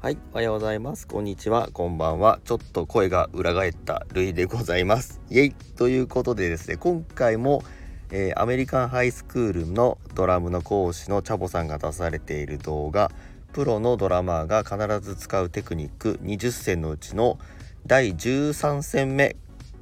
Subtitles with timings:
[0.00, 1.08] はい、おはようございます。
[1.08, 2.38] こんにちは、こんばんは。
[2.44, 5.20] ちょっと声が裏返ったルイでございます。
[5.28, 7.64] イエイということでですね、今回も、
[8.12, 13.10] えー、アメリカンハイスクールのドラムの講師のチャボさんが出されている動画、
[13.52, 17.40] プロのドラマーが必ず使うテクニック20選のうちの
[17.84, 19.34] 第13戦目、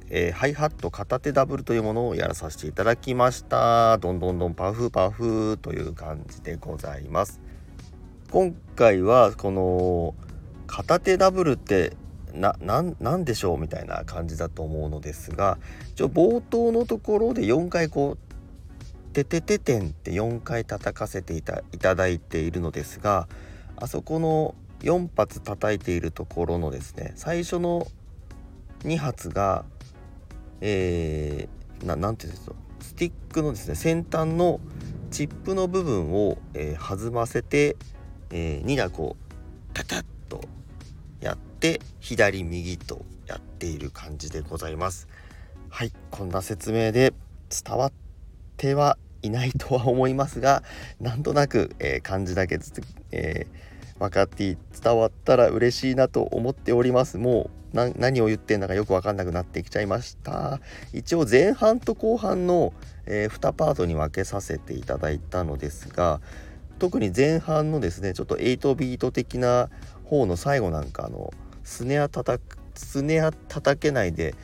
[0.09, 3.99] えー、ハイハット片手ダブルというものをやらさせていただきました。
[3.99, 7.39] どんどんどんパフパフという感じでございます。
[8.31, 10.15] 今回はこの
[10.67, 11.95] 片手ダブルって
[12.33, 12.81] なな
[13.15, 15.57] んでしょうみたいな感じだと思うのですが
[15.93, 18.17] 一応冒頭のところで4回こう
[19.13, 23.27] 「ててててん」って4回叩かせていたいただいているのですが
[23.77, 27.87] あそこの4発叩いているところのですね最初の
[28.83, 29.63] 2発が
[30.59, 34.59] えー、ななんていうんですかスティックのですね先端の
[35.11, 37.77] チップの部分を、えー、弾ませて
[38.31, 40.41] えー、2打こうタタッと
[41.21, 45.07] やって左右とやっている感じでございます。
[45.69, 47.13] はいこんな説明で
[47.49, 47.93] 伝わっ
[48.55, 50.63] てはいないとは思いますが
[50.99, 57.17] なんとなく、えー、漢字だけずつ、えー、分かって伝わったら嬉しいなと思っております。
[57.17, 60.59] もう何を言ってんだかよく分かんなくなってきちゃいました。
[60.93, 62.73] 一応前半と後半の、
[63.05, 66.21] えー、2パートに分けさせていただいたのですが
[66.79, 69.69] 特に前半のですねちょっと8ビート的な
[70.03, 71.33] 方の最後なんかあの
[71.63, 74.35] スネア叩くスネア叩けないで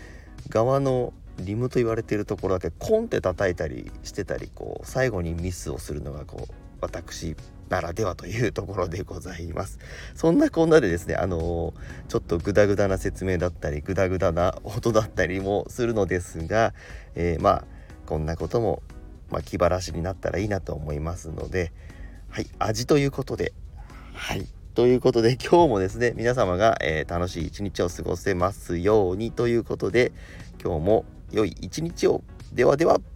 [0.50, 7.36] 側のリムと言われているところだけコンって叩いたりしてたりこう最後にミスをするのがこう私
[7.70, 9.80] ならではというところでございます。
[10.16, 11.74] そんなこんなでですね、あのー、
[12.08, 16.74] ちょっとグダグダな説明だったり、グダグダな音だったりもするのですが、
[17.16, 17.66] えー、まあ、
[18.06, 18.84] こんなことも、
[19.32, 21.72] まあ、気晴らしになったらいいなと思いますので、
[22.34, 23.54] はい、味ということで、
[24.16, 24.48] はい。
[24.74, 30.12] ということで、今日もですね、皆様が、えー、楽しい一日を過ごせますようにということで、
[30.60, 32.24] 今日も良い一日を。
[32.52, 33.13] ではでは。